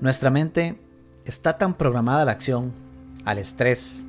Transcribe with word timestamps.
Nuestra 0.00 0.30
mente 0.30 0.80
está 1.26 1.58
tan 1.58 1.74
programada 1.74 2.22
a 2.22 2.24
la 2.24 2.32
acción, 2.32 2.72
al 3.26 3.38
estrés, 3.38 4.06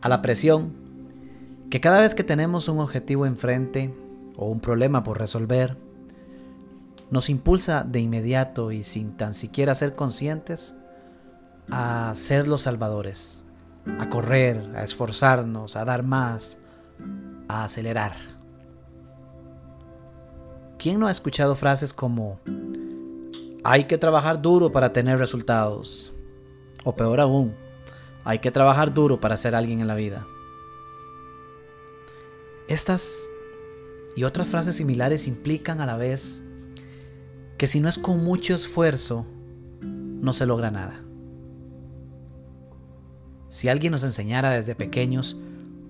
a 0.00 0.08
la 0.08 0.22
presión, 0.22 0.72
que 1.70 1.80
cada 1.82 2.00
vez 2.00 2.14
que 2.14 2.24
tenemos 2.24 2.68
un 2.68 2.78
objetivo 2.80 3.26
enfrente 3.26 3.94
o 4.36 4.50
un 4.50 4.60
problema 4.60 5.04
por 5.04 5.18
resolver, 5.18 5.76
nos 7.10 7.28
impulsa 7.28 7.84
de 7.84 8.00
inmediato 8.00 8.72
y 8.72 8.84
sin 8.84 9.16
tan 9.18 9.34
siquiera 9.34 9.74
ser 9.74 9.94
conscientes 9.94 10.74
a 11.70 12.12
ser 12.14 12.48
los 12.48 12.62
salvadores, 12.62 13.44
a 13.98 14.08
correr, 14.08 14.70
a 14.74 14.82
esforzarnos, 14.82 15.76
a 15.76 15.84
dar 15.84 16.04
más, 16.04 16.56
a 17.48 17.64
acelerar. 17.64 18.12
¿Quién 20.78 20.98
no 20.98 21.06
ha 21.06 21.10
escuchado 21.10 21.54
frases 21.54 21.92
como 21.92 22.40
hay 23.64 23.84
que 23.84 23.98
trabajar 23.98 24.42
duro 24.42 24.72
para 24.72 24.92
tener 24.92 25.18
resultados? 25.18 26.12
O 26.84 26.96
peor 26.96 27.20
aún, 27.20 27.54
hay 28.24 28.38
que 28.38 28.50
trabajar 28.50 28.92
duro 28.92 29.20
para 29.20 29.36
ser 29.36 29.54
alguien 29.54 29.80
en 29.80 29.86
la 29.86 29.94
vida. 29.94 30.26
Estas 32.68 33.28
y 34.16 34.24
otras 34.24 34.48
frases 34.48 34.76
similares 34.76 35.26
implican 35.26 35.80
a 35.80 35.86
la 35.86 35.96
vez 35.96 36.42
que 37.56 37.66
si 37.66 37.80
no 37.80 37.88
es 37.88 37.98
con 37.98 38.22
mucho 38.22 38.54
esfuerzo, 38.54 39.26
no 39.80 40.32
se 40.32 40.46
logra 40.46 40.70
nada. 40.70 41.00
Si 43.48 43.68
alguien 43.68 43.92
nos 43.92 44.02
enseñara 44.02 44.50
desde 44.50 44.74
pequeños 44.74 45.38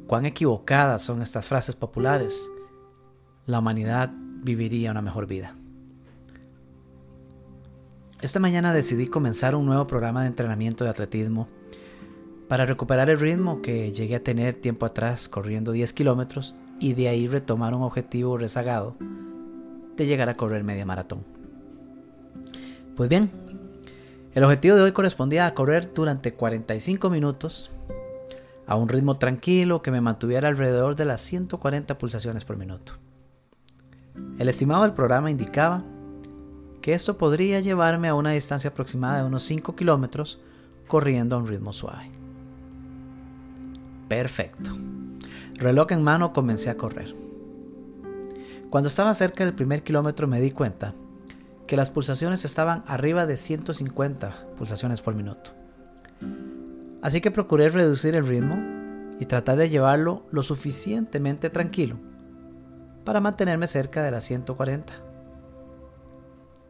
cuán 0.07 0.27
equivocadas 0.27 1.02
son 1.02 1.23
estas 1.23 1.47
frases 1.47 1.75
populares, 1.75 2.47
la 3.47 3.61
humanidad 3.61 4.11
viviría 4.13 4.91
una 4.91 5.02
mejor 5.02 5.27
vida. 5.27 5.57
Esta 8.23 8.38
mañana 8.38 8.73
decidí 8.73 9.09
comenzar 9.09 9.56
un 9.56 9.66
nuevo 9.66 9.88
programa 9.88 10.20
de 10.20 10.28
entrenamiento 10.28 10.84
de 10.84 10.90
atletismo 10.90 11.48
para 12.46 12.66
recuperar 12.66 13.10
el 13.10 13.18
ritmo 13.18 13.62
que 13.62 13.90
llegué 13.90 14.15
a 14.15 14.20
tener 14.20 14.54
tiempo 14.54 14.87
atrás 14.87 15.28
corriendo 15.28 15.73
10 15.73 15.92
kilómetros 15.92 16.54
y 16.78 16.93
de 16.93 17.09
ahí 17.09 17.26
retomar 17.26 17.74
un 17.74 17.82
objetivo 17.82 18.38
rezagado 18.38 18.95
de 19.96 20.06
llegar 20.06 20.28
a 20.28 20.37
correr 20.37 20.62
media 20.62 20.87
maratón. 20.87 21.24
Pues 22.95 23.09
bien, 23.09 23.32
el 24.34 24.45
objetivo 24.45 24.76
de 24.76 24.82
hoy 24.82 24.93
correspondía 24.93 25.46
a 25.46 25.54
correr 25.54 25.93
durante 25.93 26.32
45 26.32 27.10
minutos 27.10 27.73
a 28.68 28.76
un 28.76 28.88
ritmo 28.88 29.18
tranquilo 29.18 29.82
que 29.82 29.90
me 29.90 30.00
mantuviera 30.00 30.46
alrededor 30.46 30.95
de 30.95 31.06
las 31.06 31.23
140 31.23 31.98
pulsaciones 31.98 32.45
por 32.45 32.56
minuto. 32.56 32.93
El 34.38 34.48
estimado 34.48 34.82
del 34.82 34.93
programa 34.93 35.28
indicaba 35.28 35.82
que 36.83 36.93
esto 36.93 37.16
podría 37.16 37.61
llevarme 37.61 38.09
a 38.09 38.15
una 38.15 38.33
distancia 38.33 38.71
aproximada 38.71 39.21
de 39.21 39.25
unos 39.25 39.45
5 39.45 39.75
kilómetros 39.75 40.41
corriendo 40.89 41.37
a 41.37 41.39
un 41.39 41.47
ritmo 41.47 41.73
suave. 41.73 42.11
Perfecto. 44.09 44.77
Reloj 45.55 45.93
en 45.93 46.02
mano 46.02 46.33
comencé 46.33 46.69
a 46.69 46.77
correr. 46.77 47.15
Cuando 48.69 48.89
estaba 48.89 49.15
cerca 49.15 49.45
del 49.45 49.55
primer 49.55 49.83
kilómetro 49.83 50.27
me 50.27 50.41
di 50.41 50.51
cuenta 50.51 50.95
que 51.66 51.77
las 51.77 51.91
pulsaciones 51.91 52.45
estaban 52.45 52.83
arriba 52.87 53.27
de 53.27 53.37
150 53.37 54.49
pulsaciones 54.59 55.01
por 55.01 55.15
minuto. 55.15 55.52
Así 57.01 57.21
que 57.21 57.30
procuré 57.30 57.71
reducir 57.71 58.17
el 58.17 58.27
ritmo 58.27 58.57
y 59.21 59.27
tratar 59.27 59.57
de 59.57 59.71
llevarlo 59.71 60.27
lo 60.30 60.43
suficientemente 60.43 61.49
tranquilo 61.49 61.96
para 63.05 63.21
mantenerme 63.21 63.67
cerca 63.67 64.03
de 64.03 64.11
las 64.11 64.25
140. 64.25 65.12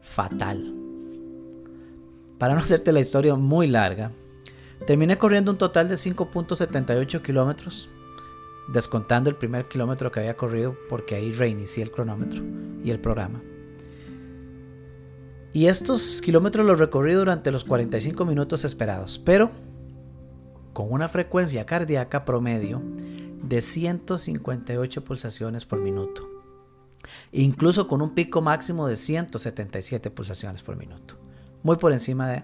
Fatal. 0.03 0.73
Para 2.37 2.53
no 2.53 2.59
hacerte 2.59 2.91
la 2.91 2.99
historia 2.99 3.35
muy 3.35 3.67
larga, 3.67 4.11
terminé 4.85 5.17
corriendo 5.17 5.51
un 5.51 5.57
total 5.57 5.87
de 5.87 5.95
5.78 5.95 7.21
kilómetros, 7.21 7.89
descontando 8.67 9.29
el 9.29 9.35
primer 9.35 9.67
kilómetro 9.67 10.11
que 10.11 10.19
había 10.19 10.37
corrido 10.37 10.75
porque 10.89 11.15
ahí 11.15 11.31
reinicié 11.31 11.83
el 11.83 11.91
cronómetro 11.91 12.43
y 12.83 12.91
el 12.91 12.99
programa. 12.99 13.41
Y 15.53 15.67
estos 15.67 16.21
kilómetros 16.21 16.65
los 16.65 16.79
recorrí 16.79 17.13
durante 17.13 17.51
los 17.51 17.63
45 17.63 18.25
minutos 18.25 18.65
esperados, 18.65 19.19
pero 19.19 19.51
con 20.73 20.91
una 20.91 21.07
frecuencia 21.07 21.65
cardíaca 21.65 22.25
promedio 22.25 22.81
de 23.43 23.61
158 23.61 25.03
pulsaciones 25.03 25.65
por 25.65 25.79
minuto. 25.79 26.32
Incluso 27.31 27.87
con 27.87 28.01
un 28.01 28.11
pico 28.11 28.41
máximo 28.41 28.87
de 28.87 28.95
177 28.95 30.11
pulsaciones 30.11 30.63
por 30.63 30.75
minuto. 30.75 31.15
Muy 31.63 31.77
por 31.77 31.91
encima 31.91 32.43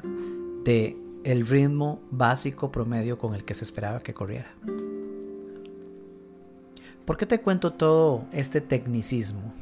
de, 0.63 0.97
el 1.23 1.47
ritmo 1.47 2.01
básico 2.11 2.71
promedio 2.71 3.17
con 3.17 3.35
el 3.35 3.43
que 3.43 3.53
se 3.53 3.63
esperaba 3.63 3.99
que 3.99 4.13
corriera. 4.13 4.53
¿Por 7.05 7.17
qué 7.17 7.25
te 7.25 7.41
cuento 7.41 7.73
todo 7.73 8.25
este 8.31 8.61
tecnicismo? 8.61 9.53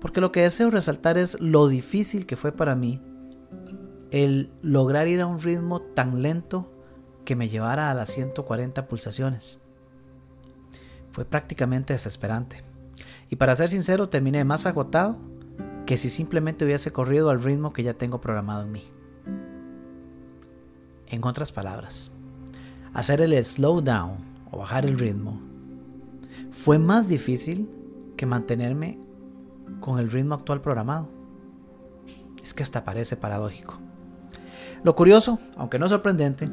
Porque 0.00 0.20
lo 0.20 0.30
que 0.30 0.42
deseo 0.42 0.70
resaltar 0.70 1.18
es 1.18 1.40
lo 1.40 1.66
difícil 1.66 2.24
que 2.24 2.36
fue 2.36 2.52
para 2.52 2.76
mí 2.76 3.00
el 4.10 4.50
lograr 4.62 5.08
ir 5.08 5.20
a 5.20 5.26
un 5.26 5.40
ritmo 5.40 5.82
tan 5.82 6.22
lento 6.22 6.72
que 7.24 7.36
me 7.36 7.48
llevara 7.48 7.90
a 7.90 7.94
las 7.94 8.10
140 8.10 8.86
pulsaciones. 8.88 9.58
Fue 11.10 11.24
prácticamente 11.24 11.92
desesperante. 11.92 12.67
Y 13.30 13.36
para 13.36 13.56
ser 13.56 13.68
sincero, 13.68 14.08
terminé 14.08 14.44
más 14.44 14.66
agotado 14.66 15.18
que 15.86 15.96
si 15.96 16.08
simplemente 16.08 16.64
hubiese 16.64 16.92
corrido 16.92 17.30
al 17.30 17.42
ritmo 17.42 17.72
que 17.72 17.82
ya 17.82 17.94
tengo 17.94 18.20
programado 18.20 18.62
en 18.62 18.72
mí. 18.72 18.84
En 21.06 21.24
otras 21.24 21.52
palabras, 21.52 22.10
hacer 22.92 23.20
el 23.20 23.44
slow 23.44 23.80
down 23.80 24.18
o 24.50 24.58
bajar 24.58 24.84
el 24.84 24.98
ritmo 24.98 25.40
fue 26.50 26.78
más 26.78 27.08
difícil 27.08 27.70
que 28.16 28.26
mantenerme 28.26 28.98
con 29.80 29.98
el 29.98 30.10
ritmo 30.10 30.34
actual 30.34 30.60
programado. 30.60 31.08
Es 32.42 32.52
que 32.52 32.62
hasta 32.62 32.84
parece 32.84 33.16
paradójico. 33.16 33.78
Lo 34.82 34.94
curioso, 34.94 35.38
aunque 35.56 35.78
no 35.78 35.88
sorprendente, 35.88 36.50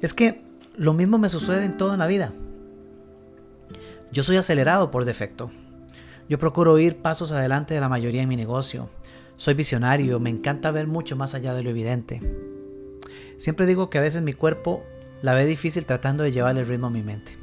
es 0.00 0.14
que 0.14 0.44
lo 0.76 0.92
mismo 0.92 1.18
me 1.18 1.30
sucede 1.30 1.64
en 1.64 1.76
todo 1.76 1.92
en 1.92 1.98
la 1.98 2.06
vida. 2.06 2.32
Yo 4.12 4.22
soy 4.22 4.36
acelerado 4.36 4.90
por 4.90 5.04
defecto. 5.04 5.50
Yo 6.30 6.38
procuro 6.38 6.78
ir 6.78 7.02
pasos 7.02 7.32
adelante 7.32 7.74
de 7.74 7.80
la 7.80 7.88
mayoría 7.88 8.22
en 8.22 8.28
mi 8.28 8.36
negocio. 8.36 8.88
Soy 9.36 9.54
visionario, 9.54 10.20
me 10.20 10.30
encanta 10.30 10.70
ver 10.70 10.86
mucho 10.86 11.16
más 11.16 11.34
allá 11.34 11.54
de 11.54 11.64
lo 11.64 11.70
evidente. 11.70 12.20
Siempre 13.36 13.66
digo 13.66 13.90
que 13.90 13.98
a 13.98 14.00
veces 14.00 14.22
mi 14.22 14.32
cuerpo 14.32 14.84
la 15.22 15.34
ve 15.34 15.44
difícil 15.44 15.84
tratando 15.86 16.22
de 16.22 16.30
llevar 16.30 16.56
el 16.56 16.68
ritmo 16.68 16.86
a 16.86 16.90
mi 16.90 17.02
mente. 17.02 17.36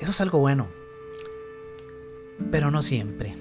Eso 0.00 0.10
es 0.10 0.22
algo 0.22 0.38
bueno, 0.38 0.68
pero 2.50 2.70
no 2.70 2.80
siempre. 2.80 3.36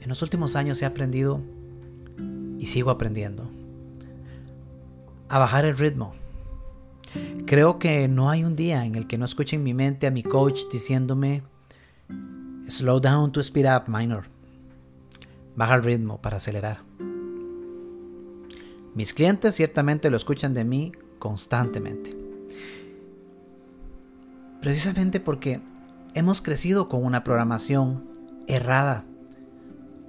En 0.00 0.08
los 0.08 0.22
últimos 0.22 0.56
años 0.56 0.80
he 0.80 0.86
aprendido 0.86 1.42
y 2.58 2.68
sigo 2.68 2.90
aprendiendo 2.90 3.50
a 5.28 5.38
bajar 5.38 5.66
el 5.66 5.76
ritmo. 5.76 6.14
Creo 7.52 7.78
que 7.78 8.08
no 8.08 8.30
hay 8.30 8.44
un 8.44 8.56
día 8.56 8.86
en 8.86 8.94
el 8.94 9.06
que 9.06 9.18
no 9.18 9.26
escuche 9.26 9.56
en 9.56 9.62
mi 9.62 9.74
mente 9.74 10.06
a 10.06 10.10
mi 10.10 10.22
coach 10.22 10.62
diciéndome 10.72 11.42
slow 12.66 12.98
down 12.98 13.30
to 13.30 13.40
speed 13.40 13.66
up, 13.66 13.82
minor. 13.88 14.24
Baja 15.54 15.74
el 15.74 15.84
ritmo 15.84 16.18
para 16.22 16.38
acelerar. 16.38 16.78
Mis 18.94 19.12
clientes 19.12 19.54
ciertamente 19.54 20.08
lo 20.08 20.16
escuchan 20.16 20.54
de 20.54 20.64
mí 20.64 20.92
constantemente. 21.18 22.16
Precisamente 24.62 25.20
porque 25.20 25.60
hemos 26.14 26.40
crecido 26.40 26.88
con 26.88 27.04
una 27.04 27.22
programación 27.22 28.08
errada 28.46 29.04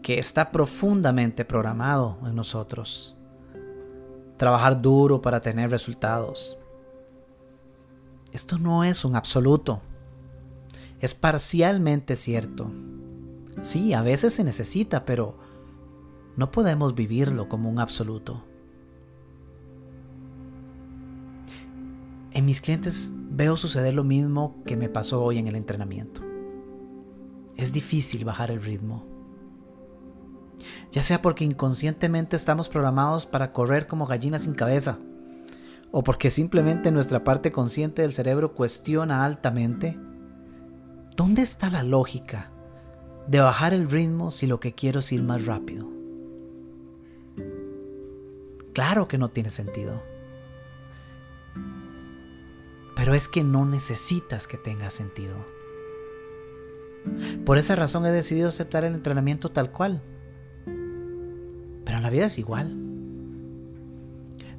que 0.01 0.17
está 0.17 0.49
profundamente 0.49 1.43
programado 1.43 2.19
en 2.25 2.35
nosotros. 2.35 3.17
Trabajar 4.37 4.81
duro 4.81 5.21
para 5.21 5.41
tener 5.41 5.71
resultados. 5.71 6.57
Esto 8.33 8.57
no 8.57 8.83
es 8.83 9.05
un 9.05 9.15
absoluto. 9.15 9.79
Es 10.99 11.13
parcialmente 11.13 12.15
cierto. 12.15 12.71
Sí, 13.61 13.93
a 13.93 14.01
veces 14.01 14.33
se 14.33 14.43
necesita, 14.43 15.05
pero 15.05 15.37
no 16.35 16.49
podemos 16.49 16.95
vivirlo 16.95 17.47
como 17.47 17.69
un 17.69 17.77
absoluto. 17.77 18.43
En 22.31 22.45
mis 22.45 22.59
clientes 22.59 23.13
veo 23.29 23.55
suceder 23.55 23.93
lo 23.93 24.03
mismo 24.03 24.63
que 24.65 24.75
me 24.75 24.89
pasó 24.89 25.23
hoy 25.23 25.37
en 25.37 25.47
el 25.47 25.55
entrenamiento. 25.55 26.21
Es 27.55 27.71
difícil 27.71 28.25
bajar 28.25 28.49
el 28.49 28.63
ritmo. 28.63 29.05
Ya 30.91 31.03
sea 31.03 31.21
porque 31.21 31.45
inconscientemente 31.45 32.35
estamos 32.35 32.67
programados 32.67 33.27
para 33.27 33.53
correr 33.53 33.85
como 33.85 34.07
gallinas 34.07 34.43
sin 34.43 34.55
cabeza, 34.55 34.97
o 35.95 36.03
porque 36.03 36.31
simplemente 36.31 36.91
nuestra 36.91 37.23
parte 37.23 37.51
consciente 37.51 38.01
del 38.01 38.13
cerebro 38.13 38.55
cuestiona 38.55 39.23
altamente, 39.23 39.95
¿dónde 41.15 41.43
está 41.43 41.69
la 41.69 41.83
lógica 41.83 42.51
de 43.27 43.39
bajar 43.39 43.75
el 43.75 43.87
ritmo 43.87 44.31
si 44.31 44.47
lo 44.47 44.59
que 44.59 44.73
quiero 44.73 45.01
es 45.01 45.11
ir 45.11 45.21
más 45.21 45.45
rápido? 45.45 45.87
Claro 48.73 49.07
que 49.07 49.19
no 49.19 49.27
tiene 49.27 49.51
sentido. 49.51 50.01
Pero 52.95 53.13
es 53.13 53.29
que 53.29 53.43
no 53.43 53.63
necesitas 53.63 54.47
que 54.47 54.57
tenga 54.57 54.89
sentido. 54.89 55.35
Por 57.45 57.59
esa 57.59 57.75
razón 57.75 58.03
he 58.07 58.11
decidido 58.11 58.47
aceptar 58.47 58.83
el 58.83 58.95
entrenamiento 58.95 59.49
tal 59.51 59.71
cual. 59.71 60.01
Pero 60.65 61.97
en 61.97 62.01
la 62.01 62.09
vida 62.09 62.25
es 62.25 62.39
igual. 62.39 62.82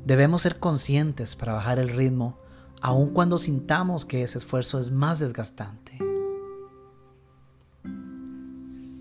Debemos 0.04 0.42
ser 0.42 0.58
conscientes 0.58 1.34
para 1.34 1.54
bajar 1.54 1.78
el 1.78 1.88
ritmo, 1.88 2.38
aun 2.82 3.10
cuando 3.10 3.38
sintamos 3.38 4.04
que 4.04 4.22
ese 4.22 4.38
esfuerzo 4.38 4.78
es 4.78 4.90
más 4.90 5.18
desgastante. 5.18 5.98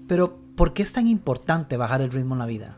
Pero, 0.07 0.37
¿por 0.55 0.73
qué 0.73 0.83
es 0.83 0.93
tan 0.93 1.07
importante 1.07 1.75
bajar 1.75 2.01
el 2.01 2.11
ritmo 2.11 2.35
en 2.35 2.39
la 2.39 2.45
vida? 2.45 2.77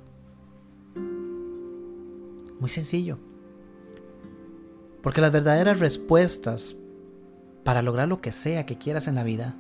Muy 2.59 2.69
sencillo. 2.69 3.19
Porque 5.03 5.21
las 5.21 5.31
verdaderas 5.31 5.79
respuestas 5.79 6.75
para 7.63 7.83
lograr 7.83 8.07
lo 8.07 8.21
que 8.21 8.31
sea 8.31 8.65
que 8.65 8.77
quieras 8.77 9.07
en 9.07 9.15
la 9.15 9.23
vida 9.23 9.55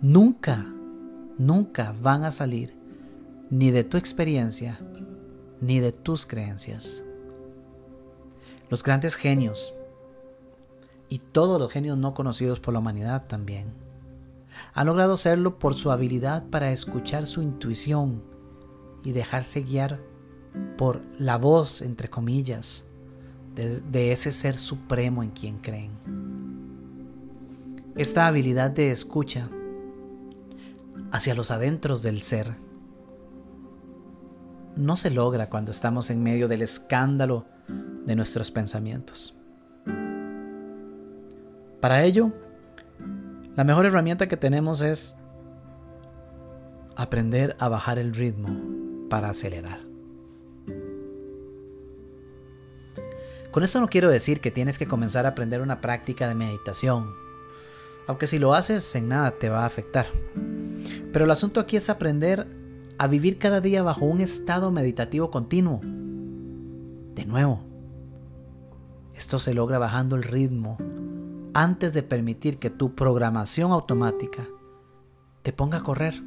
nunca, 0.00 0.72
nunca 1.38 1.94
van 2.00 2.22
a 2.24 2.30
salir 2.30 2.76
ni 3.50 3.72
de 3.72 3.82
tu 3.82 3.96
experiencia 3.96 4.78
ni 5.60 5.80
de 5.80 5.92
tus 5.92 6.26
creencias. 6.26 7.04
Los 8.70 8.82
grandes 8.82 9.16
genios 9.16 9.74
y 11.08 11.18
todos 11.18 11.60
los 11.60 11.70
genios 11.72 11.98
no 11.98 12.14
conocidos 12.14 12.60
por 12.60 12.72
la 12.72 12.80
humanidad 12.80 13.26
también 13.26 13.74
han 14.74 14.86
logrado 14.86 15.16
serlo 15.16 15.58
por 15.58 15.74
su 15.74 15.90
habilidad 15.90 16.44
para 16.50 16.72
escuchar 16.72 17.26
su 17.26 17.42
intuición 17.42 18.22
y 19.04 19.12
dejarse 19.12 19.62
guiar 19.62 20.00
por 20.76 21.02
la 21.18 21.36
voz, 21.36 21.82
entre 21.82 22.10
comillas, 22.10 22.84
de, 23.54 24.12
ese 24.12 24.32
ser 24.32 24.54
supremo 24.54 25.22
en 25.22 25.30
quien 25.30 25.58
creen. 25.58 25.90
Esta 27.96 28.26
habilidad 28.26 28.70
de 28.70 28.90
escucha 28.90 29.48
hacia 31.12 31.34
los 31.34 31.50
adentros 31.50 32.02
del 32.02 32.22
ser 32.22 32.56
no 34.76 34.96
se 34.96 35.10
logra 35.10 35.50
cuando 35.50 35.72
estamos 35.72 36.08
en 36.10 36.22
medio 36.22 36.48
del 36.48 36.62
escándalo 36.62 37.44
de 38.04 38.16
nuestros 38.16 38.50
pensamientos. 38.50 39.36
Para 41.80 42.04
ello, 42.04 42.32
la 43.56 43.64
mejor 43.64 43.86
herramienta 43.86 44.28
que 44.28 44.36
tenemos 44.36 44.82
es 44.82 45.16
aprender 46.96 47.56
a 47.58 47.68
bajar 47.68 47.98
el 47.98 48.14
ritmo 48.14 48.48
para 49.08 49.30
acelerar. 49.30 49.80
Con 53.50 53.64
esto 53.64 53.80
no 53.80 53.88
quiero 53.88 54.08
decir 54.10 54.40
que 54.40 54.50
tienes 54.50 54.78
que 54.78 54.86
comenzar 54.86 55.26
a 55.26 55.30
aprender 55.30 55.60
una 55.60 55.80
práctica 55.80 56.28
de 56.28 56.34
meditación, 56.34 57.12
aunque 58.06 58.26
si 58.26 58.38
lo 58.38 58.54
haces 58.54 58.94
en 58.94 59.08
nada 59.08 59.32
te 59.32 59.48
va 59.48 59.62
a 59.62 59.66
afectar. 59.66 60.06
Pero 61.12 61.24
el 61.24 61.30
asunto 61.30 61.58
aquí 61.58 61.76
es 61.76 61.90
aprender 61.90 62.46
a 62.98 63.06
vivir 63.08 63.38
cada 63.38 63.60
día 63.60 63.82
bajo 63.82 64.04
un 64.04 64.20
estado 64.20 64.70
meditativo 64.70 65.30
continuo. 65.30 65.80
De 65.82 67.24
nuevo, 67.26 67.69
esto 69.20 69.38
se 69.38 69.52
logra 69.52 69.78
bajando 69.78 70.16
el 70.16 70.22
ritmo 70.22 70.78
antes 71.52 71.92
de 71.92 72.02
permitir 72.02 72.58
que 72.58 72.70
tu 72.70 72.94
programación 72.94 73.70
automática 73.70 74.46
te 75.42 75.52
ponga 75.52 75.78
a 75.78 75.82
correr. 75.82 76.22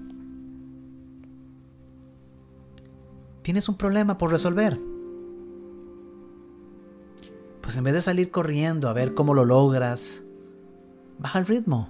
Tienes 3.42 3.68
un 3.68 3.78
problema 3.78 4.20
por 4.20 4.30
resolver 4.30 4.80
pues 7.64 7.78
en 7.78 7.84
vez 7.86 7.96
de 7.96 8.02
salir 8.02 8.30
corriendo 8.30 8.90
a 8.90 8.94
ver 8.94 9.16
cómo 9.16 9.34
lo 9.34 9.44
logras, 9.44 10.24
baja 11.18 11.40
el 11.40 11.48
ritmo. 11.48 11.88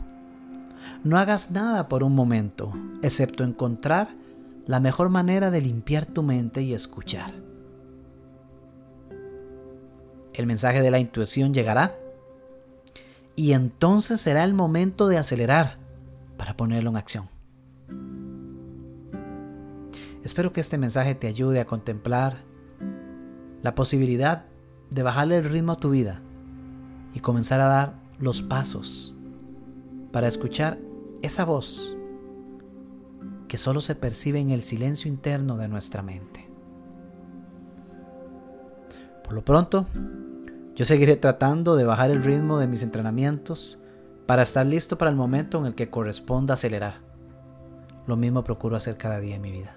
No 1.04 1.18
hagas 1.18 1.52
nada 1.52 1.90
por 1.90 2.04
un 2.04 2.16
momento, 2.16 2.72
excepto 3.02 3.44
encontrar 3.44 4.08
la 4.68 4.80
mejor 4.80 5.10
manera 5.10 5.52
de 5.52 5.60
limpiar 5.60 6.06
tu 6.06 6.24
mente 6.24 6.62
y 6.62 6.74
escuchar. 6.74 7.43
El 10.34 10.48
mensaje 10.48 10.82
de 10.82 10.92
la 10.92 11.00
intuición 11.00 11.54
llegará 11.54 11.96
y 13.36 13.54
entonces 13.54 14.22
será 14.22 14.44
el 14.44 14.54
momento 14.54 15.08
de 15.08 15.18
acelerar 15.18 15.78
para 16.38 16.56
ponerlo 16.58 16.90
en 16.90 16.98
acción. 16.98 17.30
Espero 20.24 20.54
que 20.54 20.62
este 20.62 20.78
mensaje 20.78 21.16
te 21.16 21.28
ayude 21.28 21.60
a 21.60 21.66
contemplar 21.66 22.44
la 23.62 23.76
posibilidad 23.76 24.46
de 24.90 25.04
bajarle 25.04 25.38
el 25.38 25.50
ritmo 25.50 25.74
a 25.74 25.80
tu 25.80 25.90
vida 25.90 26.22
y 27.14 27.20
comenzar 27.20 27.60
a 27.60 27.66
dar 27.66 27.96
los 28.20 28.42
pasos 28.42 29.14
para 30.12 30.28
escuchar 30.28 30.80
esa 31.22 31.46
voz 31.46 31.98
que 33.48 33.58
solo 33.58 33.82
se 33.82 33.96
percibe 33.96 34.40
en 34.40 34.50
el 34.50 34.64
silencio 34.64 35.10
interno 35.10 35.58
de 35.58 35.68
nuestra 35.68 36.02
mente. 36.02 36.53
Por 39.24 39.34
lo 39.34 39.44
pronto, 39.44 39.88
yo 40.76 40.86
seguiré 40.86 41.16
tratando 41.16 41.76
de 41.76 41.86
bajar 41.86 42.12
el 42.12 42.24
ritmo 42.24 42.60
de 42.60 42.68
mis 42.68 42.84
entrenamientos 42.84 43.80
para 44.26 44.44
estar 44.44 44.66
listo 44.66 44.98
para 44.98 45.12
el 45.12 45.18
momento 45.18 45.60
en 45.60 45.66
el 45.66 45.76
que 45.76 45.90
corresponda 45.90 46.56
acelerar. 46.56 46.96
Lo 48.08 48.16
mismo 48.16 48.44
procuro 48.44 48.76
hacer 48.76 48.98
cada 48.98 49.20
día 49.20 49.36
en 49.36 49.42
mi 49.42 49.52
vida. 49.52 49.76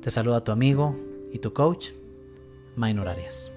Te 0.00 0.10
saluda 0.10 0.44
tu 0.44 0.52
amigo 0.52 0.96
y 1.32 1.38
tu 1.38 1.52
coach, 1.52 1.90
Minor 2.76 3.08
Arias. 3.08 3.52